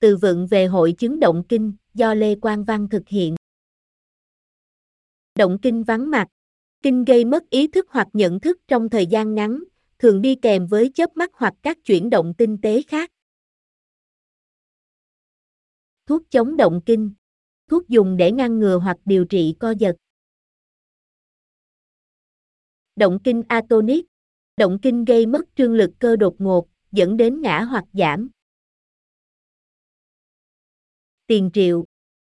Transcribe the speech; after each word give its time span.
Từ 0.00 0.16
vựng 0.16 0.46
về 0.46 0.66
hội 0.66 0.94
chứng 0.98 1.20
động 1.20 1.42
kinh, 1.48 1.72
do 1.94 2.14
Lê 2.14 2.34
Quang 2.34 2.64
Văn 2.64 2.88
thực 2.90 3.08
hiện. 3.08 3.36
Động 5.34 5.58
kinh 5.62 5.84
vắng 5.84 6.10
mặt. 6.10 6.28
Kinh 6.82 7.04
gây 7.04 7.24
mất 7.24 7.50
ý 7.50 7.68
thức 7.68 7.86
hoặc 7.90 8.08
nhận 8.12 8.40
thức 8.40 8.60
trong 8.68 8.88
thời 8.88 9.06
gian 9.06 9.34
ngắn, 9.34 9.62
thường 9.98 10.22
đi 10.22 10.34
kèm 10.34 10.66
với 10.66 10.90
chớp 10.94 11.16
mắt 11.16 11.30
hoặc 11.34 11.54
các 11.62 11.78
chuyển 11.84 12.10
động 12.10 12.34
tinh 12.38 12.58
tế 12.62 12.82
khác. 12.82 13.12
Thuốc 16.06 16.22
chống 16.30 16.56
động 16.56 16.80
kinh. 16.86 17.14
Thuốc 17.68 17.88
dùng 17.88 18.16
để 18.16 18.32
ngăn 18.32 18.58
ngừa 18.58 18.78
hoặc 18.78 18.96
điều 19.04 19.24
trị 19.24 19.56
co 19.58 19.70
giật. 19.70 19.96
Động 22.96 23.18
kinh 23.24 23.42
atonic. 23.48 24.06
Động 24.56 24.78
kinh 24.82 25.04
gây 25.04 25.26
mất 25.26 25.42
trương 25.56 25.74
lực 25.74 25.90
cơ 25.98 26.16
đột 26.16 26.40
ngột, 26.40 26.68
dẫn 26.92 27.16
đến 27.16 27.42
ngã 27.42 27.60
hoặc 27.60 27.84
giảm. 27.92 28.30
Tiền 31.26 31.50
triệu. 31.54 31.84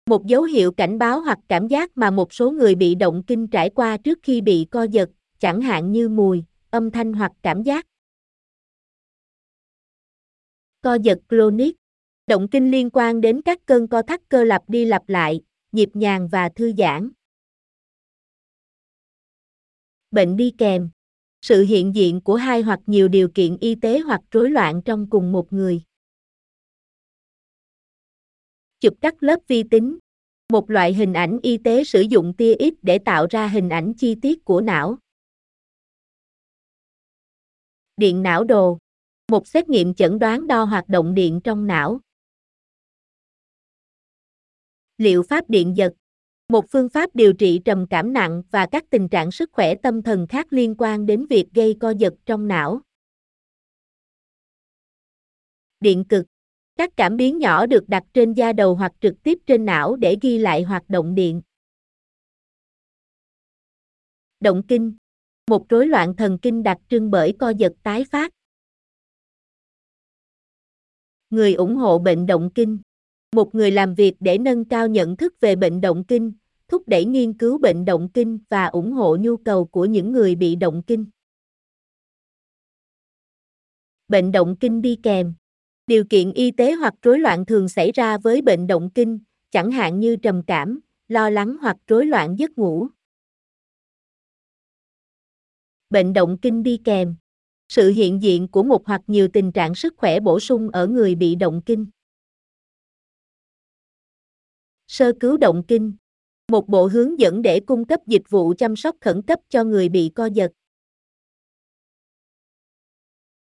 Một 0.07 0.27
dấu 0.27 0.43
hiệu 0.43 0.73
cảnh 0.73 0.99
báo 0.99 1.21
hoặc 1.21 1.39
cảm 1.49 1.69
giác 1.69 1.97
mà 1.97 2.11
một 2.11 2.33
số 2.33 2.51
người 2.51 2.75
bị 2.75 2.95
động 2.95 3.23
kinh 3.27 3.47
trải 3.47 3.71
qua 3.71 3.97
trước 3.97 4.19
khi 4.23 4.41
bị 4.41 4.67
co 4.71 4.83
giật, 4.83 5.11
chẳng 5.39 5.61
hạn 5.61 5.93
như 5.93 6.09
mùi, 6.09 6.45
âm 6.71 6.91
thanh 6.91 7.13
hoặc 7.13 7.33
cảm 7.43 7.63
giác. 7.63 7.87
Co 10.81 10.95
giật 10.95 11.19
clonic. 11.29 11.77
Động 12.27 12.49
kinh 12.49 12.71
liên 12.71 12.91
quan 12.91 13.21
đến 13.21 13.43
các 13.43 13.67
cơn 13.67 13.89
co 13.89 14.03
thắt 14.03 14.29
cơ 14.29 14.45
lặp 14.45 14.63
đi 14.69 14.85
lặp 14.85 15.09
lại, 15.09 15.41
nhịp 15.73 15.89
nhàng 15.95 16.29
và 16.29 16.49
thư 16.49 16.73
giãn. 16.79 17.11
Bệnh 20.11 20.37
đi 20.37 20.55
kèm. 20.59 20.91
Sự 21.43 21.63
hiện 21.63 21.95
diện 21.95 22.21
của 22.21 22.35
hai 22.35 22.63
hoặc 22.63 22.81
nhiều 22.87 23.09
điều 23.09 23.29
kiện 23.29 23.57
y 23.61 23.75
tế 23.75 23.99
hoặc 23.99 24.21
rối 24.31 24.51
loạn 24.51 24.83
trong 24.85 25.11
cùng 25.11 25.33
một 25.33 25.53
người. 25.53 25.83
Chụp 28.81 28.95
cắt 29.01 29.23
lớp 29.23 29.41
vi 29.49 29.63
tính. 29.71 29.99
Một 30.49 30.71
loại 30.71 30.95
hình 30.95 31.13
ảnh 31.13 31.39
y 31.43 31.59
tế 31.59 31.85
sử 31.85 32.01
dụng 32.01 32.35
tia 32.39 32.55
X 32.61 32.75
để 32.83 32.99
tạo 32.99 33.27
ra 33.31 33.49
hình 33.49 33.69
ảnh 33.69 33.95
chi 33.99 34.17
tiết 34.23 34.45
của 34.45 34.61
não. 34.61 34.99
Điện 37.97 38.23
não 38.23 38.45
đồ. 38.45 38.79
Một 39.29 39.47
xét 39.47 39.69
nghiệm 39.69 39.95
chẩn 39.95 40.19
đoán 40.19 40.47
đo 40.47 40.65
hoạt 40.65 40.89
động 40.89 41.15
điện 41.15 41.41
trong 41.45 41.67
não. 41.67 42.01
Liệu 44.99 45.23
pháp 45.23 45.51
điện 45.51 45.77
giật. 45.77 45.93
Một 46.49 46.65
phương 46.71 46.89
pháp 46.89 47.15
điều 47.15 47.33
trị 47.33 47.61
trầm 47.65 47.87
cảm 47.91 48.13
nặng 48.13 48.43
và 48.51 48.67
các 48.73 48.85
tình 48.91 49.09
trạng 49.09 49.31
sức 49.31 49.51
khỏe 49.53 49.75
tâm 49.83 50.03
thần 50.03 50.27
khác 50.27 50.47
liên 50.51 50.75
quan 50.79 51.07
đến 51.07 51.27
việc 51.27 51.47
gây 51.55 51.77
co 51.81 51.91
giật 51.91 52.15
trong 52.27 52.49
não. 52.49 52.81
Điện 55.81 56.05
cực. 56.09 56.27
Các 56.79 56.91
cảm 56.97 57.17
biến 57.17 57.39
nhỏ 57.39 57.67
được 57.67 57.89
đặt 57.89 58.05
trên 58.15 58.33
da 58.33 58.53
đầu 58.53 58.75
hoặc 58.75 58.93
trực 59.01 59.23
tiếp 59.23 59.39
trên 59.47 59.65
não 59.65 59.97
để 59.97 60.17
ghi 60.23 60.39
lại 60.39 60.63
hoạt 60.63 60.91
động 60.91 61.15
điện. 61.15 61.43
Động 64.41 64.63
kinh. 64.69 64.97
Một 65.51 65.69
rối 65.69 65.87
loạn 65.87 66.17
thần 66.17 66.39
kinh 66.43 66.63
đặc 66.63 66.79
trưng 66.89 67.11
bởi 67.11 67.35
co 67.39 67.51
giật 67.51 67.73
tái 67.83 68.05
phát. 68.11 68.33
Người 71.31 71.55
ủng 71.55 71.77
hộ 71.77 71.99
bệnh 71.99 72.27
động 72.27 72.51
kinh. 72.55 72.79
Một 73.33 73.55
người 73.55 73.71
làm 73.71 73.95
việc 73.95 74.15
để 74.21 74.39
nâng 74.39 74.65
cao 74.65 74.89
nhận 74.89 75.17
thức 75.17 75.35
về 75.41 75.57
bệnh 75.57 75.81
động 75.81 76.05
kinh, 76.05 76.33
thúc 76.69 76.83
đẩy 76.87 77.05
nghiên 77.05 77.39
cứu 77.39 77.59
bệnh 77.59 77.85
động 77.85 78.09
kinh 78.15 78.39
và 78.49 78.67
ủng 78.67 78.93
hộ 78.93 79.17
nhu 79.21 79.37
cầu 79.37 79.65
của 79.65 79.85
những 79.85 80.13
người 80.13 80.35
bị 80.35 80.57
động 80.57 80.83
kinh. 80.87 81.07
Bệnh 84.09 84.33
động 84.33 84.57
kinh 84.61 84.83
đi 84.83 85.01
kèm. 85.03 85.35
Điều 85.89 86.05
kiện 86.11 86.33
y 86.33 86.51
tế 86.51 86.73
hoặc 86.73 86.95
rối 87.03 87.19
loạn 87.19 87.47
thường 87.47 87.69
xảy 87.69 87.93
ra 87.93 88.19
với 88.19 88.43
bệnh 88.43 88.67
động 88.67 88.91
kinh, 88.95 89.19
chẳng 89.51 89.71
hạn 89.71 90.01
như 90.01 90.17
trầm 90.17 90.43
cảm, 90.47 90.81
lo 91.09 91.31
lắng 91.31 91.57
hoặc 91.61 91.77
rối 91.87 92.07
loạn 92.07 92.37
giấc 92.39 92.59
ngủ. 92.59 92.89
Bệnh 95.91 96.13
động 96.13 96.39
kinh 96.43 96.63
đi 96.63 96.81
kèm. 96.85 97.17
Sự 97.69 97.91
hiện 97.91 98.23
diện 98.23 98.49
của 98.49 98.63
một 98.63 98.87
hoặc 98.87 99.01
nhiều 99.07 99.29
tình 99.33 99.53
trạng 99.53 99.75
sức 99.75 99.95
khỏe 99.97 100.21
bổ 100.21 100.41
sung 100.41 100.71
ở 100.71 100.87
người 100.87 101.15
bị 101.15 101.35
động 101.35 101.63
kinh. 101.67 101.87
Sơ 104.87 105.13
cứu 105.21 105.37
động 105.37 105.63
kinh. 105.69 105.93
Một 106.49 106.69
bộ 106.69 106.87
hướng 106.87 107.19
dẫn 107.19 107.43
để 107.43 107.61
cung 107.61 107.85
cấp 107.85 108.01
dịch 108.07 108.23
vụ 108.29 108.55
chăm 108.59 108.77
sóc 108.77 108.97
khẩn 109.01 109.23
cấp 109.23 109.41
cho 109.49 109.65
người 109.65 109.89
bị 109.89 110.11
co 110.15 110.27
giật. 110.27 110.53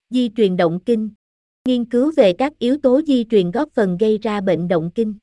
Di 0.09 0.29
truyền 0.35 0.57
động 0.57 0.79
kinh. 0.85 1.09
Nghiên 1.67 1.85
cứu 1.85 2.11
về 2.17 2.33
các 2.37 2.59
yếu 2.59 2.77
tố 2.83 3.01
di 3.01 3.25
truyền 3.29 3.51
góp 3.51 3.69
phần 3.73 3.97
gây 3.97 4.17
ra 4.17 4.41
bệnh 4.41 4.67
động 4.67 4.91
kinh. 4.95 5.15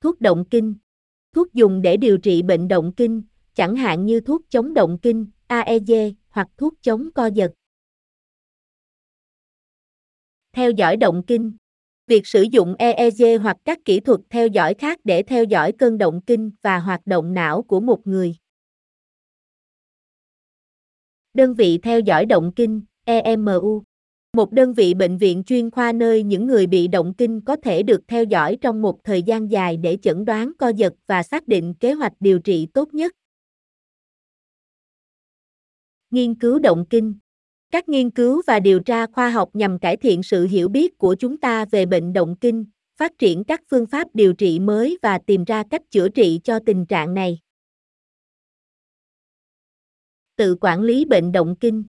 Thuốc 0.00 0.20
động 0.20 0.44
kinh. 0.50 0.74
Thuốc 1.34 1.54
dùng 1.54 1.82
để 1.82 1.96
điều 1.96 2.18
trị 2.18 2.42
bệnh 2.42 2.68
động 2.68 2.92
kinh, 2.96 3.22
chẳng 3.54 3.76
hạn 3.76 4.06
như 4.06 4.20
thuốc 4.20 4.42
chống 4.50 4.74
động 4.74 4.98
kinh, 5.02 5.26
AEG, 5.46 5.90
hoặc 6.28 6.48
thuốc 6.56 6.74
chống 6.82 7.08
co 7.14 7.26
giật. 7.26 7.52
Theo 10.52 10.70
dõi 10.70 10.96
động 10.96 11.22
kinh. 11.26 11.56
Việc 12.06 12.26
sử 12.26 12.42
dụng 12.42 12.74
EEG 12.78 13.42
hoặc 13.42 13.56
các 13.64 13.78
kỹ 13.84 14.00
thuật 14.00 14.20
theo 14.30 14.46
dõi 14.46 14.74
khác 14.74 15.00
để 15.04 15.22
theo 15.22 15.44
dõi 15.44 15.72
cơn 15.72 15.98
động 15.98 16.20
kinh 16.26 16.50
và 16.62 16.78
hoạt 16.78 17.06
động 17.06 17.34
não 17.34 17.62
của 17.62 17.80
một 17.80 18.06
người. 18.06 18.36
Đơn 21.34 21.54
vị 21.54 21.78
theo 21.82 22.00
dõi 22.00 22.26
động 22.26 22.52
kinh, 22.56 22.82
EMU. 23.04 23.82
Một 24.36 24.52
đơn 24.52 24.72
vị 24.72 24.94
bệnh 24.94 25.18
viện 25.18 25.42
chuyên 25.44 25.70
khoa 25.70 25.92
nơi 25.92 26.22
những 26.22 26.46
người 26.46 26.66
bị 26.66 26.88
động 26.88 27.14
kinh 27.14 27.40
có 27.40 27.56
thể 27.56 27.82
được 27.82 28.00
theo 28.08 28.24
dõi 28.24 28.58
trong 28.60 28.82
một 28.82 29.04
thời 29.04 29.22
gian 29.22 29.50
dài 29.50 29.76
để 29.76 29.98
chẩn 30.02 30.24
đoán 30.24 30.52
co 30.58 30.68
giật 30.68 30.92
và 31.06 31.22
xác 31.22 31.48
định 31.48 31.74
kế 31.80 31.92
hoạch 31.92 32.12
điều 32.20 32.38
trị 32.38 32.68
tốt 32.74 32.94
nhất. 32.94 33.12
Nghiên 36.10 36.34
cứu 36.34 36.58
động 36.58 36.84
kinh 36.90 37.14
các 37.72 37.88
nghiên 37.88 38.10
cứu 38.10 38.42
và 38.46 38.60
điều 38.60 38.80
tra 38.80 39.06
khoa 39.06 39.30
học 39.30 39.50
nhằm 39.52 39.78
cải 39.78 39.96
thiện 39.96 40.22
sự 40.22 40.46
hiểu 40.46 40.68
biết 40.68 40.98
của 40.98 41.16
chúng 41.18 41.36
ta 41.36 41.64
về 41.64 41.86
bệnh 41.86 42.12
động 42.12 42.36
kinh, 42.40 42.64
phát 42.96 43.12
triển 43.18 43.44
các 43.44 43.60
phương 43.70 43.86
pháp 43.86 44.08
điều 44.14 44.32
trị 44.32 44.60
mới 44.60 44.98
và 45.02 45.18
tìm 45.18 45.44
ra 45.44 45.64
cách 45.70 45.82
chữa 45.90 46.08
trị 46.08 46.40
cho 46.44 46.58
tình 46.66 46.86
trạng 46.86 47.14
này. 47.14 47.38
Tự 50.36 50.56
quản 50.60 50.82
lý 50.82 51.04
bệnh 51.04 51.32
động 51.32 51.56
kinh 51.60 51.84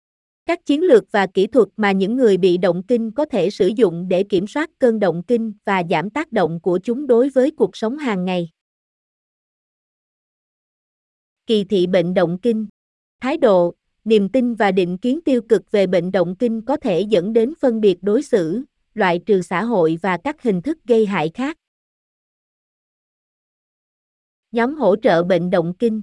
các 0.46 0.66
chiến 0.66 0.82
lược 0.82 1.04
và 1.12 1.28
kỹ 1.28 1.48
thuật 1.48 1.68
mà 1.78 1.92
những 1.92 2.16
người 2.16 2.38
bị 2.38 2.58
động 2.58 2.84
kinh 2.84 3.12
có 3.12 3.26
thể 3.26 3.50
sử 3.50 3.68
dụng 3.68 4.08
để 4.08 4.24
kiểm 4.24 4.48
soát 4.48 4.70
cơn 4.80 5.00
động 5.00 5.24
kinh 5.28 5.54
và 5.66 5.84
giảm 5.90 6.10
tác 6.10 6.32
động 6.32 6.60
của 6.60 6.80
chúng 6.84 7.08
đối 7.08 7.30
với 7.30 7.52
cuộc 7.52 7.76
sống 7.76 7.98
hàng 7.98 8.26
ngày. 8.26 8.50
Kỳ 11.46 11.64
thị 11.64 11.88
bệnh 11.88 12.14
động 12.14 12.38
kinh 12.42 12.68
Thái 13.22 13.38
độ, 13.38 13.76
niềm 14.04 14.30
tin 14.30 14.56
và 14.56 14.72
định 14.72 14.98
kiến 14.98 15.20
tiêu 15.26 15.42
cực 15.50 15.72
về 15.72 15.88
bệnh 15.88 16.12
động 16.12 16.36
kinh 16.36 16.62
có 16.62 16.78
thể 16.78 17.02
dẫn 17.02 17.34
đến 17.34 17.54
phân 17.60 17.82
biệt 17.82 17.98
đối 18.02 18.24
xử, 18.24 18.64
loại 18.94 19.20
trừ 19.26 19.42
xã 19.42 19.64
hội 19.64 19.98
và 20.02 20.18
các 20.24 20.44
hình 20.44 20.62
thức 20.62 20.78
gây 20.86 21.06
hại 21.06 21.32
khác. 21.34 21.58
Nhóm 24.52 24.76
hỗ 24.76 24.96
trợ 24.96 25.24
bệnh 25.24 25.50
động 25.50 25.74
kinh 25.80 26.02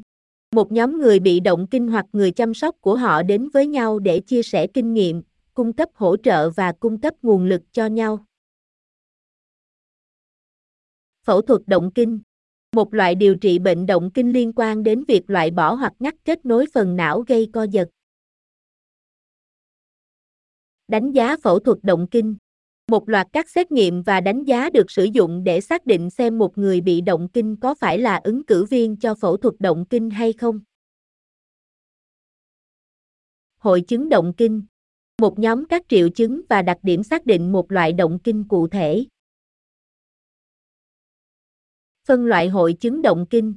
một 0.52 0.72
nhóm 0.72 1.00
người 1.00 1.20
bị 1.20 1.40
động 1.40 1.66
kinh 1.70 1.88
hoặc 1.88 2.06
người 2.12 2.30
chăm 2.30 2.54
sóc 2.54 2.76
của 2.80 2.96
họ 2.96 3.22
đến 3.22 3.48
với 3.48 3.66
nhau 3.66 3.98
để 3.98 4.20
chia 4.20 4.42
sẻ 4.42 4.66
kinh 4.66 4.94
nghiệm, 4.94 5.22
cung 5.54 5.72
cấp 5.72 5.88
hỗ 5.94 6.16
trợ 6.16 6.50
và 6.50 6.72
cung 6.72 7.00
cấp 7.00 7.14
nguồn 7.22 7.44
lực 7.44 7.62
cho 7.72 7.86
nhau. 7.86 8.24
Phẫu 11.24 11.42
thuật 11.42 11.60
động 11.66 11.90
kinh 11.94 12.20
Một 12.72 12.94
loại 12.94 13.14
điều 13.14 13.36
trị 13.36 13.58
bệnh 13.58 13.86
động 13.86 14.10
kinh 14.14 14.32
liên 14.32 14.52
quan 14.56 14.82
đến 14.82 15.04
việc 15.08 15.30
loại 15.30 15.50
bỏ 15.50 15.74
hoặc 15.74 15.92
ngắt 15.98 16.14
kết 16.24 16.46
nối 16.46 16.66
phần 16.74 16.96
não 16.96 17.20
gây 17.20 17.50
co 17.52 17.62
giật. 17.62 17.88
Đánh 20.88 21.12
giá 21.12 21.36
phẫu 21.42 21.58
thuật 21.58 21.78
động 21.82 22.06
kinh 22.10 22.36
một 22.88 23.08
loạt 23.08 23.26
các 23.32 23.50
xét 23.50 23.72
nghiệm 23.72 24.02
và 24.02 24.20
đánh 24.20 24.44
giá 24.44 24.70
được 24.70 24.90
sử 24.90 25.04
dụng 25.04 25.44
để 25.44 25.60
xác 25.60 25.86
định 25.86 26.10
xem 26.10 26.38
một 26.38 26.58
người 26.58 26.80
bị 26.80 27.00
động 27.00 27.28
kinh 27.28 27.56
có 27.56 27.74
phải 27.74 27.98
là 27.98 28.20
ứng 28.24 28.44
cử 28.44 28.64
viên 28.64 28.96
cho 28.96 29.14
phẫu 29.14 29.36
thuật 29.36 29.54
động 29.58 29.84
kinh 29.90 30.10
hay 30.10 30.32
không. 30.32 30.60
Hội 33.58 33.80
chứng 33.80 34.08
động 34.08 34.32
kinh 34.36 34.62
Một 35.20 35.38
nhóm 35.38 35.66
các 35.66 35.82
triệu 35.88 36.08
chứng 36.08 36.40
và 36.48 36.62
đặc 36.62 36.78
điểm 36.82 37.02
xác 37.02 37.26
định 37.26 37.52
một 37.52 37.72
loại 37.72 37.92
động 37.92 38.18
kinh 38.24 38.48
cụ 38.48 38.68
thể. 38.68 39.04
Phân 42.06 42.26
loại 42.26 42.48
hội 42.48 42.72
chứng 42.72 43.02
động 43.02 43.26
kinh 43.30 43.54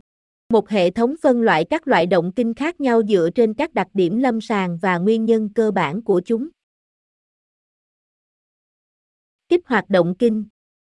Một 0.50 0.70
hệ 0.70 0.92
thống 0.92 1.16
phân 1.22 1.42
loại 1.42 1.66
các 1.70 1.88
loại 1.88 2.06
động 2.06 2.32
kinh 2.36 2.54
khác 2.54 2.82
nhau 2.82 3.02
dựa 3.08 3.30
trên 3.36 3.54
các 3.54 3.74
đặc 3.74 3.88
điểm 3.94 4.18
lâm 4.18 4.42
sàng 4.42 4.78
và 4.82 4.98
nguyên 4.98 5.26
nhân 5.26 5.50
cơ 5.56 5.72
bản 5.72 6.02
của 6.02 6.22
chúng. 6.26 6.50
Kích 9.52 9.68
hoạt 9.68 9.90
động 9.90 10.16
kinh. 10.20 10.46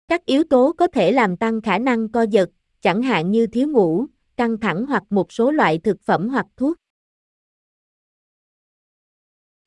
Các 0.07 0.25
yếu 0.25 0.43
tố 0.43 0.73
có 0.77 0.87
thể 0.87 1.11
làm 1.11 1.37
tăng 1.37 1.61
khả 1.61 1.77
năng 1.77 2.11
co 2.11 2.21
giật, 2.21 2.49
chẳng 2.81 3.01
hạn 3.01 3.31
như 3.31 3.47
thiếu 3.47 3.67
ngủ, 3.67 4.05
căng 4.37 4.57
thẳng 4.57 4.85
hoặc 4.85 5.03
một 5.09 5.31
số 5.31 5.51
loại 5.51 5.79
thực 5.83 6.01
phẩm 6.01 6.29
hoặc 6.29 6.45
thuốc. 6.57 6.77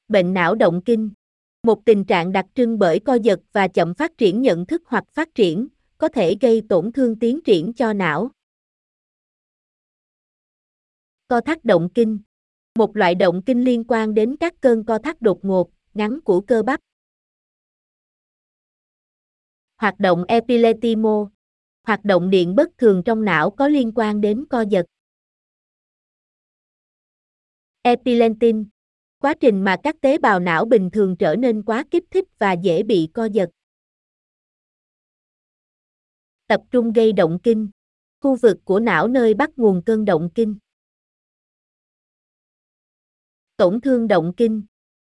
Bệnh 0.09 0.35
não 0.35 0.55
động 0.55 0.81
kinh. 0.85 1.11
Một 1.63 1.85
tình 1.85 2.05
trạng 2.05 2.33
đặc 2.33 2.47
trưng 2.55 2.79
bởi 2.79 3.01
co 3.01 3.15
giật 3.15 3.41
và 3.53 3.69
chậm 3.69 3.95
phát 3.95 4.19
triển 4.19 4.43
nhận 4.43 4.67
thức 4.67 4.83
hoặc 4.87 5.05
phát 5.13 5.35
triển, 5.35 5.69
có 5.99 6.09
thể 6.09 6.37
gây 6.41 6.63
tổn 6.69 6.93
thương 6.93 7.19
tiến 7.19 7.41
triển 7.45 7.73
cho 7.73 7.93
não. 7.93 8.31
Co 11.29 11.41
thắt 11.41 11.65
động 11.65 11.89
kinh 11.95 12.19
Một 12.75 12.97
loại 12.97 13.15
động 13.15 13.43
kinh 13.47 13.65
liên 13.65 13.85
quan 13.89 14.15
đến 14.15 14.37
các 14.37 14.55
cơn 14.61 14.85
co 14.85 14.99
thắt 14.99 15.23
đột 15.23 15.45
ngột, 15.45 15.71
ngắn 15.95 16.21
của 16.21 16.41
cơ 16.41 16.63
bắp. 16.63 16.81
Hoạt 19.83 20.01
động 20.01 20.25
epileptimo 20.29 21.31
Hoạt 21.83 22.05
động 22.05 22.31
điện 22.31 22.55
bất 22.55 22.79
thường 22.79 23.03
trong 23.05 23.25
não 23.25 23.51
có 23.51 23.69
liên 23.69 23.93
quan 23.95 24.21
đến 24.21 24.45
co 24.51 24.65
giật. 24.71 24.87
Epilentin 27.83 28.65
Quá 29.19 29.35
trình 29.41 29.65
mà 29.65 29.77
các 29.83 29.97
tế 30.01 30.19
bào 30.19 30.41
não 30.41 30.65
bình 30.65 30.91
thường 30.93 31.17
trở 31.19 31.37
nên 31.37 31.63
quá 31.63 31.85
kích 31.91 32.05
thích 32.11 32.25
và 32.39 32.53
dễ 32.53 32.83
bị 32.83 33.09
co 33.15 33.25
giật. 33.25 33.51
Tập 36.47 36.61
trung 36.71 36.93
gây 36.93 37.13
động 37.13 37.39
kinh 37.43 37.71
Khu 38.21 38.37
vực 38.37 38.59
của 38.65 38.81
não 38.81 39.09
nơi 39.09 39.35
bắt 39.35 39.51
nguồn 39.57 39.83
cơn 39.87 40.05
động 40.05 40.29
kinh. 40.35 40.59
Tổn 43.57 43.81
thương 43.81 44.09
động 44.09 44.33
kinh 44.37 44.63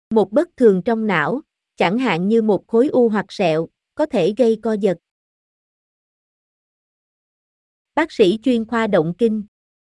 Một 0.09 0.31
bất 0.31 0.49
thường 0.57 0.81
trong 0.85 1.07
não, 1.07 1.41
chẳng 1.75 1.97
hạn 1.97 2.27
như 2.27 2.41
một 2.41 2.67
khối 2.67 2.87
u 2.87 3.09
hoặc 3.09 3.25
sẹo, 3.29 3.67
có 3.95 4.05
thể 4.05 4.33
gây 4.37 4.59
co 4.63 4.73
giật. 4.73 4.97
Bác 7.95 8.11
sĩ 8.11 8.39
chuyên 8.43 8.65
khoa 8.65 8.87
động 8.87 9.13
kinh 9.17 9.45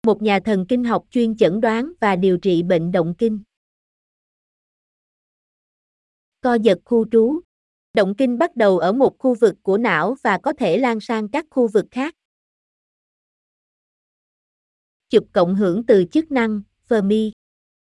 Một 0.04 0.22
nhà 0.22 0.40
thần 0.46 0.66
kinh 0.70 0.84
học 0.84 1.06
chuyên 1.10 1.38
chẩn 1.38 1.62
đoán 1.62 1.94
và 2.00 2.16
điều 2.16 2.38
trị 2.38 2.64
bệnh 2.64 2.92
động 2.92 3.14
kinh. 3.18 3.44
Co 6.42 6.54
giật 6.54 6.78
khu 6.86 7.06
trú 7.12 7.42
Động 7.94 8.14
kinh 8.18 8.38
bắt 8.38 8.56
đầu 8.56 8.78
ở 8.78 8.92
một 8.92 9.16
khu 9.20 9.36
vực 9.36 9.56
của 9.64 9.78
não 9.78 10.16
và 10.24 10.40
có 10.44 10.54
thể 10.54 10.78
lan 10.78 11.00
sang 11.00 11.28
các 11.28 11.46
khu 11.50 11.68
vực 11.68 11.86
khác. 11.92 12.16
Chụp 15.10 15.24
cộng 15.34 15.56
hưởng 15.56 15.86
từ 15.86 16.06
chức 16.12 16.32
năng, 16.32 16.62
Fermi 16.88 17.32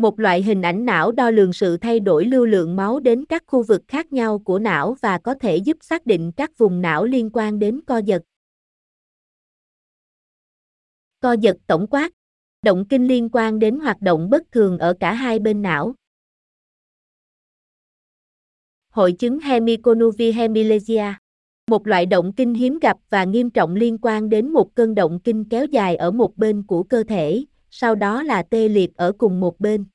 một 0.02 0.20
loại 0.20 0.42
hình 0.42 0.62
ảnh 0.62 0.84
não 0.84 1.12
đo 1.12 1.30
lường 1.30 1.52
sự 1.52 1.76
thay 1.76 2.00
đổi 2.00 2.24
lưu 2.24 2.46
lượng 2.46 2.76
máu 2.76 3.00
đến 3.00 3.24
các 3.24 3.42
khu 3.46 3.62
vực 3.62 3.82
khác 3.88 4.12
nhau 4.12 4.38
của 4.38 4.58
não 4.58 4.96
và 5.00 5.18
có 5.18 5.34
thể 5.34 5.56
giúp 5.56 5.76
xác 5.80 6.06
định 6.06 6.32
các 6.36 6.58
vùng 6.58 6.80
não 6.80 7.04
liên 7.04 7.30
quan 7.32 7.58
đến 7.58 7.80
co 7.86 7.98
giật. 7.98 8.22
Co 11.20 11.32
giật 11.32 11.56
tổng 11.66 11.86
quát 11.86 12.10
Động 12.62 12.84
kinh 12.88 13.06
liên 13.06 13.28
quan 13.32 13.58
đến 13.58 13.80
hoạt 13.80 14.00
động 14.00 14.30
bất 14.30 14.42
thường 14.52 14.78
ở 14.78 14.94
cả 15.00 15.12
hai 15.12 15.38
bên 15.38 15.62
não. 15.62 15.94
Hội 18.90 19.12
chứng 19.12 19.40
hemiconuvi 19.40 20.32
hemilesia 20.32 21.14
Một 21.70 21.86
loại 21.86 22.06
động 22.06 22.32
kinh 22.32 22.54
hiếm 22.54 22.78
gặp 22.78 22.96
và 23.10 23.24
nghiêm 23.24 23.50
trọng 23.50 23.74
liên 23.74 23.98
quan 24.02 24.28
đến 24.28 24.52
một 24.52 24.74
cơn 24.74 24.94
động 24.94 25.20
kinh 25.24 25.44
kéo 25.44 25.64
dài 25.64 25.96
ở 25.96 26.10
một 26.10 26.36
bên 26.36 26.62
của 26.66 26.82
cơ 26.82 27.04
thể, 27.08 27.44
sau 27.70 27.94
đó 27.94 28.22
là 28.22 28.42
tê 28.50 28.68
liệt 28.68 28.94
ở 28.94 29.12
cùng 29.18 29.40
một 29.40 29.60
bên. 29.60 29.86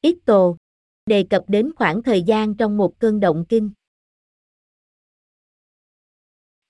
ít 0.00 0.18
tổ 0.24 0.56
đề 1.06 1.26
cập 1.30 1.44
đến 1.48 1.72
khoảng 1.76 2.02
thời 2.02 2.22
gian 2.22 2.56
trong 2.56 2.76
một 2.76 2.98
cơn 2.98 3.20
động 3.20 3.44
kinh. 3.48 3.70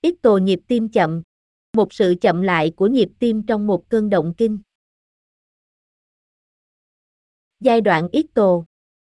ít 0.01 0.15
tổ 0.23 0.39
nhịp 0.39 0.61
tim 0.69 0.89
chậm, 0.89 1.23
một 1.77 1.93
sự 1.93 2.15
chậm 2.21 2.43
lại 2.43 2.73
của 2.77 2.87
nhịp 2.87 3.09
tim 3.19 3.47
trong 3.47 3.67
một 3.67 3.89
cơn 3.89 4.11
động 4.11 4.35
kinh. 4.37 4.59
Giai 7.61 7.81
đoạn 7.81 8.09
ít 8.13 8.27
tổ, 8.35 8.65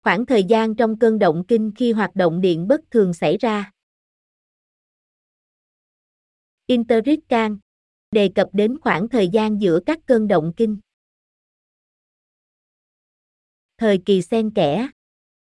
khoảng 0.04 0.26
thời 0.26 0.44
gian 0.44 0.76
trong 0.76 1.00
cơn 1.00 1.20
động 1.20 1.44
kinh 1.48 1.72
khi 1.76 1.92
hoạt 1.92 2.16
động 2.16 2.42
điện 2.42 2.68
bất 2.68 2.82
thường 2.92 3.14
xảy 3.14 3.38
ra. 3.38 3.72
Interritcan 6.66 7.58
đề 8.12 8.30
cập 8.36 8.50
đến 8.54 8.80
khoảng 8.80 9.10
thời 9.10 9.30
gian 9.30 9.62
giữa 9.62 9.80
các 9.86 10.00
cơn 10.06 10.28
động 10.28 10.54
kinh. 10.58 10.78
Thời 13.78 13.98
kỳ 14.06 14.22
xen 14.22 14.52
kẽ 14.54 14.90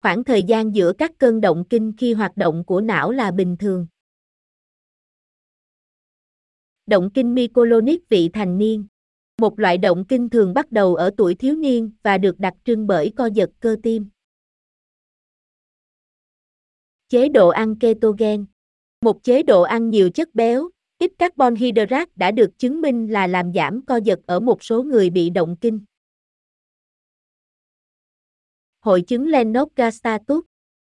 khoảng 0.03 0.25
thời 0.25 0.43
gian 0.43 0.75
giữa 0.75 0.93
các 0.99 1.11
cơn 1.19 1.41
động 1.41 1.65
kinh 1.71 1.93
khi 1.99 2.13
hoạt 2.13 2.37
động 2.37 2.65
của 2.67 2.81
não 2.81 3.11
là 3.11 3.31
bình 3.31 3.57
thường. 3.57 3.87
Động 6.87 7.11
kinh 7.15 7.35
myoclonic 7.35 8.09
vị 8.09 8.31
thành 8.33 8.59
niên 8.59 8.87
Một 9.39 9.59
loại 9.59 9.79
động 9.79 10.05
kinh 10.09 10.29
thường 10.31 10.55
bắt 10.55 10.73
đầu 10.73 10.95
ở 10.95 11.11
tuổi 11.17 11.35
thiếu 11.35 11.57
niên 11.57 11.91
và 12.03 12.19
được 12.19 12.39
đặc 12.39 12.55
trưng 12.65 12.87
bởi 12.87 13.13
co 13.17 13.27
giật 13.27 13.51
cơ 13.61 13.77
tim. 13.83 14.09
Chế 17.09 17.29
độ 17.29 17.49
ăn 17.49 17.79
ketogen 17.79 18.47
Một 19.01 19.23
chế 19.23 19.43
độ 19.43 19.63
ăn 19.63 19.91
nhiều 19.91 20.11
chất 20.11 20.35
béo, 20.35 20.71
ít 21.01 21.13
carbon 21.19 21.55
hydrate 21.55 22.11
đã 22.17 22.31
được 22.31 22.59
chứng 22.59 22.81
minh 22.81 23.13
là 23.13 23.27
làm 23.27 23.53
giảm 23.53 23.85
co 23.87 23.97
giật 23.97 24.19
ở 24.27 24.41
một 24.41 24.65
số 24.65 24.83
người 24.83 25.11
bị 25.11 25.31
động 25.31 25.57
kinh. 25.61 25.81
Hội 28.81 29.03
chứng 29.03 29.27
Lennox-Gastaut, 29.27 30.43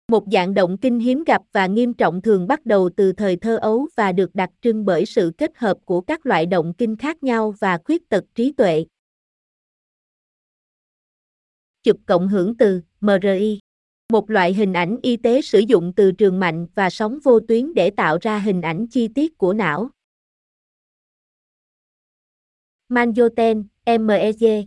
một 0.08 0.24
dạng 0.32 0.54
động 0.54 0.78
kinh 0.78 1.00
hiếm 1.00 1.24
gặp 1.24 1.42
và 1.52 1.68
nghiêm 1.68 1.94
trọng 1.94 2.22
thường 2.22 2.48
bắt 2.48 2.66
đầu 2.66 2.90
từ 2.98 3.14
thời 3.14 3.36
thơ 3.36 3.58
ấu 3.58 3.88
và 3.96 4.12
được 4.12 4.36
đặc 4.36 4.50
trưng 4.62 4.86
bởi 4.86 5.06
sự 5.06 5.32
kết 5.38 5.52
hợp 5.58 5.78
của 5.86 6.02
các 6.02 6.26
loại 6.26 6.46
động 6.46 6.74
kinh 6.78 6.98
khác 6.98 7.24
nhau 7.24 7.54
và 7.60 7.78
khuyết 7.86 8.10
tật 8.10 8.24
trí 8.36 8.52
tuệ. 8.52 8.86
Chụp 11.84 11.98
cộng 12.06 12.28
hưởng 12.28 12.58
từ 12.58 12.82
MRI 13.02 13.60
một 14.14 14.30
loại 14.30 14.54
hình 14.54 14.74
ảnh 14.74 14.98
y 15.02 15.18
tế 15.18 15.42
sử 15.42 15.60
dụng 15.60 15.94
từ 15.96 16.12
trường 16.12 16.40
mạnh 16.40 16.68
và 16.76 16.90
sóng 16.90 17.20
vô 17.24 17.40
tuyến 17.40 17.74
để 17.74 17.90
tạo 17.90 18.18
ra 18.22 18.40
hình 18.40 18.62
ảnh 18.62 18.88
chi 18.88 19.08
tiết 19.08 19.38
của 19.38 19.54
não. 19.54 19.90
Manjoten, 22.94 23.64
MEG 23.86 24.66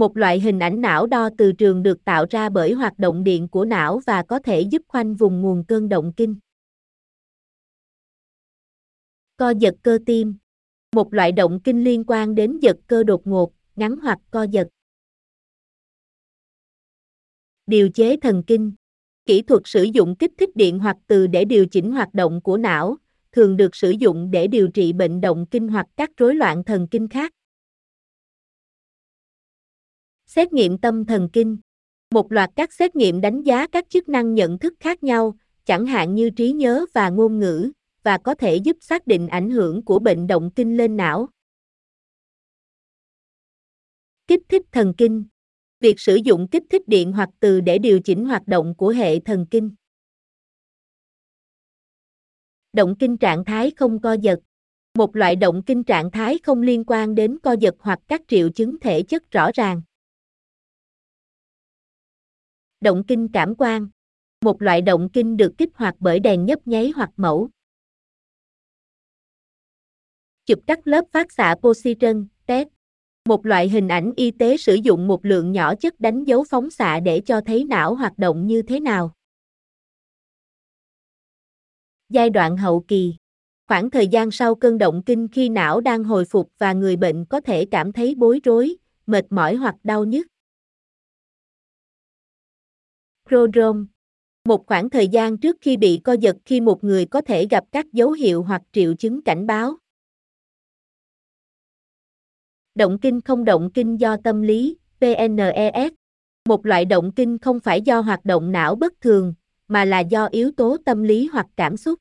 Một 0.00 0.16
loại 0.16 0.40
hình 0.40 0.58
ảnh 0.58 0.80
não 0.80 1.06
đo 1.06 1.30
từ 1.38 1.52
trường 1.52 1.82
được 1.82 2.04
tạo 2.04 2.26
ra 2.30 2.48
bởi 2.48 2.72
hoạt 2.72 2.98
động 2.98 3.24
điện 3.24 3.48
của 3.48 3.64
não 3.64 4.00
và 4.06 4.22
có 4.22 4.38
thể 4.38 4.60
giúp 4.60 4.82
khoanh 4.88 5.14
vùng 5.14 5.40
nguồn 5.40 5.64
cơn 5.68 5.88
động 5.88 6.12
kinh. 6.16 6.36
Co 9.36 9.50
giật 9.50 9.74
cơ 9.82 9.98
tim 10.06 10.34
Một 10.92 11.14
loại 11.14 11.32
động 11.32 11.60
kinh 11.64 11.84
liên 11.84 12.04
quan 12.06 12.34
đến 12.34 12.58
giật 12.58 12.76
cơ 12.86 13.02
đột 13.02 13.26
ngột, 13.26 13.52
ngắn 13.76 13.96
hoặc 13.96 14.18
co 14.30 14.42
giật. 14.42 14.68
Điều 17.66 17.88
chế 17.88 18.16
thần 18.16 18.42
kinh 18.46 18.72
Kỹ 19.26 19.42
thuật 19.42 19.62
sử 19.64 19.82
dụng 19.82 20.16
kích 20.16 20.32
thích 20.38 20.56
điện 20.56 20.78
hoặc 20.78 20.96
từ 21.06 21.26
để 21.26 21.44
điều 21.44 21.66
chỉnh 21.66 21.90
hoạt 21.92 22.14
động 22.14 22.40
của 22.40 22.56
não, 22.56 22.96
thường 23.32 23.56
được 23.56 23.76
sử 23.76 23.90
dụng 23.90 24.30
để 24.30 24.46
điều 24.46 24.68
trị 24.68 24.92
bệnh 24.92 25.20
động 25.20 25.46
kinh 25.50 25.68
hoặc 25.68 25.86
các 25.96 26.10
rối 26.16 26.34
loạn 26.34 26.64
thần 26.64 26.88
kinh 26.90 27.08
khác. 27.08 27.32
Xét 30.34 30.52
nghiệm 30.52 30.78
tâm 30.78 31.04
thần 31.04 31.28
kinh 31.32 31.58
Một 32.10 32.32
loạt 32.32 32.50
các 32.56 32.72
xét 32.72 32.96
nghiệm 32.96 33.20
đánh 33.20 33.42
giá 33.42 33.66
các 33.66 33.84
chức 33.88 34.08
năng 34.08 34.34
nhận 34.34 34.58
thức 34.58 34.74
khác 34.80 35.02
nhau, 35.02 35.34
chẳng 35.64 35.86
hạn 35.86 36.14
như 36.14 36.30
trí 36.30 36.52
nhớ 36.52 36.86
và 36.92 37.08
ngôn 37.08 37.38
ngữ, 37.38 37.70
và 38.02 38.18
có 38.18 38.34
thể 38.34 38.56
giúp 38.56 38.76
xác 38.80 39.06
định 39.06 39.28
ảnh 39.28 39.50
hưởng 39.50 39.84
của 39.84 39.98
bệnh 39.98 40.26
động 40.26 40.50
kinh 40.56 40.76
lên 40.76 40.96
não. 40.96 41.28
Kích 44.26 44.42
thích 44.48 44.62
thần 44.72 44.94
kinh 44.98 45.24
Việc 45.80 46.00
sử 46.00 46.14
dụng 46.14 46.48
kích 46.48 46.62
thích 46.70 46.88
điện 46.88 47.12
hoặc 47.12 47.30
từ 47.40 47.60
để 47.60 47.78
điều 47.78 48.00
chỉnh 48.00 48.24
hoạt 48.24 48.48
động 48.48 48.74
của 48.74 48.88
hệ 48.88 49.20
thần 49.20 49.46
kinh. 49.50 49.70
Động 52.72 52.94
kinh 52.98 53.16
trạng 53.16 53.44
thái 53.44 53.70
không 53.76 54.00
co 54.00 54.12
giật. 54.12 54.40
Một 54.94 55.16
loại 55.16 55.36
động 55.36 55.62
kinh 55.66 55.84
trạng 55.84 56.10
thái 56.10 56.38
không 56.42 56.62
liên 56.62 56.84
quan 56.86 57.14
đến 57.14 57.38
co 57.42 57.52
giật 57.52 57.74
hoặc 57.78 58.00
các 58.08 58.22
triệu 58.28 58.48
chứng 58.48 58.80
thể 58.80 59.02
chất 59.02 59.30
rõ 59.30 59.50
ràng. 59.54 59.82
Động 62.84 63.04
kinh 63.08 63.28
cảm 63.32 63.54
quan. 63.58 63.88
Một 64.44 64.62
loại 64.62 64.82
động 64.82 65.08
kinh 65.12 65.36
được 65.36 65.52
kích 65.58 65.70
hoạt 65.74 65.94
bởi 66.00 66.20
đèn 66.20 66.44
nhấp 66.44 66.66
nháy 66.66 66.92
hoặc 66.96 67.10
mẫu. 67.16 67.48
Chụp 70.46 70.58
cắt 70.66 70.86
lớp 70.86 71.04
phát 71.12 71.32
xạ 71.32 71.54
positron, 71.62 72.26
test. 72.46 72.68
Một 73.28 73.46
loại 73.46 73.68
hình 73.68 73.88
ảnh 73.88 74.12
y 74.16 74.30
tế 74.30 74.56
sử 74.56 74.74
dụng 74.74 75.06
một 75.06 75.24
lượng 75.24 75.52
nhỏ 75.52 75.74
chất 75.74 76.00
đánh 76.00 76.24
dấu 76.24 76.44
phóng 76.50 76.70
xạ 76.70 77.00
để 77.00 77.20
cho 77.20 77.40
thấy 77.40 77.64
não 77.64 77.94
hoạt 77.94 78.18
động 78.18 78.46
như 78.46 78.62
thế 78.62 78.80
nào. 78.80 79.12
Giai 82.08 82.30
đoạn 82.30 82.56
hậu 82.56 82.84
kỳ 82.88 83.14
Khoảng 83.68 83.90
thời 83.90 84.08
gian 84.08 84.30
sau 84.30 84.54
cơn 84.54 84.78
động 84.78 85.02
kinh 85.06 85.28
khi 85.28 85.48
não 85.48 85.80
đang 85.80 86.04
hồi 86.04 86.24
phục 86.24 86.50
và 86.58 86.72
người 86.72 86.96
bệnh 86.96 87.24
có 87.24 87.40
thể 87.40 87.64
cảm 87.70 87.92
thấy 87.92 88.14
bối 88.14 88.40
rối, 88.44 88.76
mệt 89.06 89.24
mỏi 89.30 89.54
hoặc 89.54 89.74
đau 89.84 90.04
nhức. 90.04 90.33
Prodrome 93.28 93.84
Một 94.44 94.66
khoảng 94.66 94.90
thời 94.90 95.08
gian 95.08 95.38
trước 95.38 95.56
khi 95.60 95.76
bị 95.76 96.00
co 96.04 96.12
giật 96.12 96.36
khi 96.44 96.60
một 96.60 96.84
người 96.84 97.06
có 97.06 97.20
thể 97.20 97.46
gặp 97.46 97.64
các 97.72 97.92
dấu 97.92 98.12
hiệu 98.12 98.42
hoặc 98.42 98.62
triệu 98.72 98.94
chứng 98.94 99.22
cảnh 99.22 99.46
báo. 99.46 99.76
Động 102.74 102.98
kinh 103.02 103.20
không 103.20 103.44
động 103.44 103.70
kinh 103.74 104.00
do 104.00 104.16
tâm 104.24 104.42
lý, 104.42 104.78
PNES. 105.00 105.92
Một 106.48 106.66
loại 106.66 106.84
động 106.84 107.12
kinh 107.16 107.38
không 107.38 107.60
phải 107.60 107.82
do 107.82 108.00
hoạt 108.00 108.24
động 108.24 108.52
não 108.52 108.76
bất 108.76 109.00
thường, 109.00 109.34
mà 109.68 109.84
là 109.84 110.00
do 110.00 110.26
yếu 110.26 110.50
tố 110.56 110.76
tâm 110.84 111.02
lý 111.02 111.26
hoặc 111.26 111.46
cảm 111.56 111.76
xúc. 111.76 111.98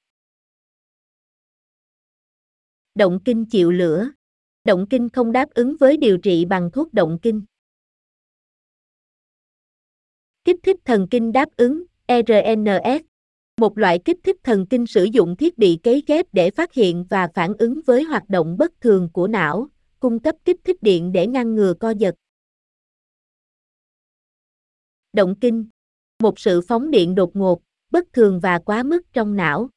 Động 2.96 3.20
kinh 3.26 3.46
chịu 3.46 3.72
lửa. 3.72 4.10
Động 4.64 4.86
kinh 4.90 5.10
không 5.10 5.32
đáp 5.32 5.50
ứng 5.50 5.76
với 5.80 5.98
điều 5.98 6.18
trị 6.18 6.46
bằng 6.46 6.72
thuốc 6.72 6.94
động 6.94 7.20
kinh. 7.22 7.42
Kích 10.46 10.60
thích 10.64 10.78
thần 10.86 11.08
kinh 11.12 11.32
đáp 11.32 11.50
ứng, 11.58 11.84
RNS. 12.08 13.02
Một 13.58 13.78
loại 13.78 14.00
kích 14.06 14.20
thích 14.24 14.38
thần 14.44 14.66
kinh 14.70 14.88
sử 14.88 15.04
dụng 15.04 15.36
thiết 15.36 15.58
bị 15.58 15.80
cấy 15.84 16.04
ghép 16.08 16.26
để 16.34 16.52
phát 16.52 16.74
hiện 16.74 17.06
và 17.10 17.28
phản 17.34 17.54
ứng 17.60 17.82
với 17.86 18.04
hoạt 18.04 18.30
động 18.30 18.58
bất 18.58 18.82
thường 18.82 19.10
của 19.14 19.28
não, 19.28 19.68
cung 20.00 20.20
cấp 20.20 20.36
kích 20.46 20.60
thích 20.64 20.84
điện 20.84 21.12
để 21.12 21.28
ngăn 21.28 21.56
ngừa 21.56 21.74
co 21.80 21.90
giật. 21.90 22.16
Động 25.14 25.36
kinh. 25.42 25.70
Một 26.20 26.40
sự 26.40 26.62
phóng 26.68 26.92
điện 26.92 27.16
đột 27.16 27.36
ngột, 27.36 27.62
bất 27.92 28.14
thường 28.14 28.40
và 28.40 28.60
quá 28.60 28.84
mức 28.84 29.02
trong 29.14 29.36
não. 29.36 29.70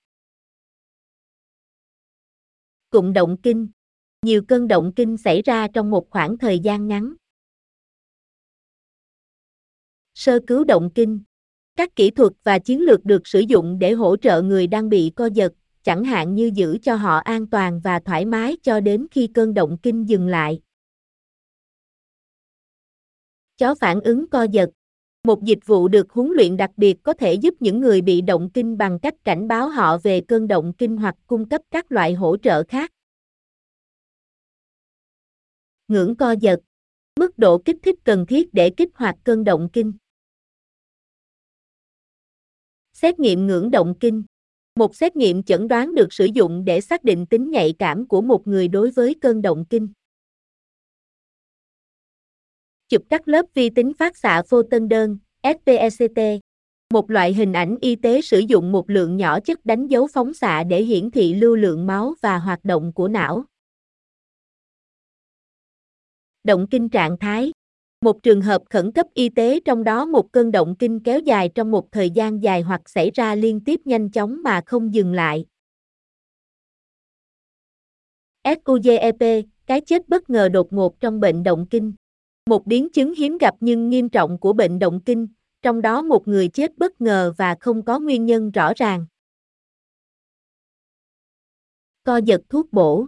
Cụm 2.91 3.13
động 3.13 3.37
kinh. 3.43 3.69
Nhiều 4.23 4.43
cơn 4.49 4.69
động 4.69 4.93
kinh 4.97 5.17
xảy 5.17 5.43
ra 5.43 5.69
trong 5.75 5.91
một 5.91 6.11
khoảng 6.11 6.39
thời 6.39 6.59
gian 6.59 6.89
ngắn. 6.89 7.15
Sơ 10.17 10.39
cứu 10.47 10.65
động 10.65 10.91
kinh. 10.95 11.21
Các 11.77 11.97
kỹ 11.97 12.11
thuật 12.11 12.33
và 12.45 12.59
chiến 12.59 12.81
lược 12.81 13.05
được 13.05 13.27
sử 13.27 13.41
dụng 13.41 13.79
để 13.79 13.93
hỗ 13.93 14.17
trợ 14.17 14.43
người 14.43 14.67
đang 14.67 14.89
bị 14.89 15.13
co 15.17 15.27
giật, 15.27 15.53
chẳng 15.83 16.05
hạn 16.05 16.35
như 16.35 16.51
giữ 16.55 16.79
cho 16.83 16.95
họ 16.95 17.17
an 17.17 17.47
toàn 17.47 17.81
và 17.81 18.01
thoải 18.01 18.25
mái 18.25 18.57
cho 18.63 18.81
đến 18.81 19.07
khi 19.11 19.27
cơn 19.35 19.55
động 19.55 19.79
kinh 19.83 20.09
dừng 20.09 20.27
lại. 20.27 20.61
Chó 23.57 23.75
phản 23.75 24.01
ứng 24.01 24.31
co 24.31 24.43
giật 24.43 24.71
một 25.25 25.43
dịch 25.43 25.59
vụ 25.67 25.89
được 25.89 26.13
huấn 26.13 26.31
luyện 26.31 26.57
đặc 26.57 26.71
biệt 26.77 26.97
có 27.03 27.13
thể 27.13 27.35
giúp 27.35 27.55
những 27.61 27.81
người 27.81 28.01
bị 28.01 28.21
động 28.21 28.51
kinh 28.55 28.79
bằng 28.79 28.99
cách 28.99 29.15
cảnh 29.25 29.49
báo 29.49 29.69
họ 29.69 29.99
về 29.99 30.21
cơn 30.29 30.49
động 30.49 30.73
kinh 30.79 30.97
hoặc 30.97 31.15
cung 31.27 31.49
cấp 31.49 31.63
các 31.71 31.93
loại 31.93 32.15
hỗ 32.15 32.37
trợ 32.37 32.63
khác. 32.69 32.93
Ngưỡng 35.89 36.17
co 36.17 36.33
giật. 36.33 36.61
Mức 37.21 37.39
độ 37.39 37.59
kích 37.59 37.77
thích 37.83 37.99
cần 38.05 38.27
thiết 38.27 38.55
để 38.55 38.71
kích 38.71 38.91
hoạt 38.95 39.17
cơn 39.25 39.45
động 39.45 39.69
kinh. 39.73 39.93
Xét 42.97 43.21
nghiệm 43.21 43.47
ngưỡng 43.47 43.71
động 43.71 43.95
kinh. 44.01 44.25
Một 44.77 44.97
xét 44.97 45.17
nghiệm 45.17 45.43
chẩn 45.43 45.69
đoán 45.69 45.95
được 45.95 46.13
sử 46.13 46.25
dụng 46.25 46.65
để 46.65 46.81
xác 46.81 47.05
định 47.05 47.27
tính 47.27 47.51
nhạy 47.51 47.75
cảm 47.79 48.09
của 48.09 48.21
một 48.21 48.47
người 48.47 48.69
đối 48.69 48.91
với 48.91 49.15
cơn 49.21 49.43
động 49.43 49.65
kinh. 49.71 49.89
Chụp 52.89 53.03
các 53.11 53.29
lớp 53.29 53.47
vi 53.55 53.71
tính 53.71 53.93
phát 53.99 54.17
xạ 54.17 54.43
photon 54.49 54.89
đơn, 54.89 55.19
SPECT. 55.43 56.19
Một 56.93 57.11
loại 57.11 57.35
hình 57.35 57.53
ảnh 57.53 57.77
y 57.81 57.97
tế 57.97 58.21
sử 58.21 58.39
dụng 58.39 58.73
một 58.73 58.91
lượng 58.91 59.17
nhỏ 59.17 59.41
chất 59.41 59.65
đánh 59.65 59.87
dấu 59.87 60.07
phóng 60.13 60.35
xạ 60.35 60.65
để 60.65 60.83
hiển 60.83 61.11
thị 61.11 61.35
lưu 61.35 61.57
lượng 61.57 61.87
máu 61.87 62.15
và 62.21 62.39
hoạt 62.39 62.65
động 62.65 62.93
của 62.93 63.09
não. 63.09 63.45
Động 66.45 66.67
kinh 66.71 66.89
trạng 66.89 67.19
thái 67.19 67.53
một 68.07 68.23
trường 68.23 68.41
hợp 68.41 68.63
khẩn 68.71 68.93
cấp 68.93 69.07
y 69.15 69.29
tế 69.29 69.61
trong 69.61 69.85
đó 69.85 70.05
một 70.05 70.33
cơn 70.33 70.53
động 70.53 70.75
kinh 70.79 71.01
kéo 71.01 71.21
dài 71.21 71.49
trong 71.55 71.71
một 71.71 71.93
thời 71.93 72.11
gian 72.11 72.43
dài 72.43 72.63
hoặc 72.63 72.89
xảy 72.89 73.11
ra 73.11 73.35
liên 73.35 73.61
tiếp 73.61 73.81
nhanh 73.85 74.11
chóng 74.11 74.43
mà 74.43 74.61
không 74.67 74.95
dừng 74.95 75.13
lại. 75.13 75.47
SUGEP, 78.45 79.47
cái 79.67 79.81
chết 79.81 80.09
bất 80.09 80.31
ngờ 80.31 80.49
đột 80.49 80.73
ngột 80.73 81.01
trong 81.01 81.21
bệnh 81.21 81.43
động 81.43 81.67
kinh. 81.71 81.93
Một 82.51 82.67
biến 82.67 82.89
chứng 82.91 83.15
hiếm 83.15 83.39
gặp 83.39 83.55
nhưng 83.61 83.91
nghiêm 83.91 84.09
trọng 84.09 84.39
của 84.39 84.53
bệnh 84.53 84.79
động 84.79 85.01
kinh, 85.07 85.29
trong 85.63 85.83
đó 85.83 86.03
một 86.03 86.29
người 86.29 86.49
chết 86.49 86.79
bất 86.79 87.01
ngờ 87.01 87.33
và 87.37 87.57
không 87.61 87.85
có 87.85 87.99
nguyên 87.99 88.27
nhân 88.27 88.51
rõ 88.51 88.73
ràng. 88.77 89.07
Co 92.05 92.17
giật 92.17 92.41
thuốc 92.49 92.73
bổ. 92.73 93.07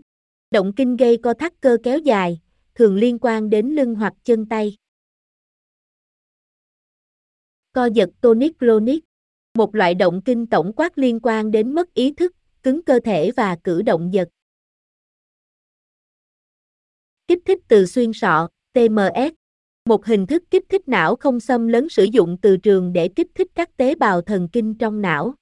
Động 0.50 0.72
kinh 0.76 0.96
gây 0.96 1.16
co 1.16 1.34
thắt 1.34 1.60
cơ 1.60 1.76
kéo 1.82 1.98
dài, 1.98 2.40
thường 2.74 2.96
liên 2.96 3.18
quan 3.20 3.50
đến 3.50 3.66
lưng 3.66 3.94
hoặc 3.94 4.14
chân 4.24 4.46
tay. 4.46 4.76
Co 7.72 7.86
giật 7.86 8.10
tonic 8.20 8.58
clonic. 8.58 9.04
Một 9.54 9.74
loại 9.74 9.94
động 9.94 10.22
kinh 10.24 10.46
tổng 10.46 10.72
quát 10.76 10.98
liên 10.98 11.20
quan 11.22 11.50
đến 11.50 11.74
mất 11.74 11.94
ý 11.94 12.12
thức, 12.12 12.36
cứng 12.62 12.82
cơ 12.82 13.00
thể 13.04 13.30
và 13.36 13.56
cử 13.64 13.82
động 13.82 14.12
giật. 14.12 14.28
Kích 17.28 17.38
thích 17.44 17.58
từ 17.68 17.86
xuyên 17.86 18.12
sọ, 18.12 18.48
TMS, 18.72 19.32
một 19.84 20.06
hình 20.06 20.26
thức 20.26 20.44
kích 20.50 20.64
thích 20.68 20.88
não 20.88 21.16
không 21.16 21.40
xâm 21.40 21.68
lấn 21.68 21.88
sử 21.88 22.04
dụng 22.04 22.36
từ 22.42 22.56
trường 22.56 22.92
để 22.92 23.08
kích 23.08 23.30
thích 23.34 23.48
các 23.54 23.76
tế 23.76 23.94
bào 23.94 24.22
thần 24.22 24.48
kinh 24.52 24.74
trong 24.74 25.00
não. 25.00 25.34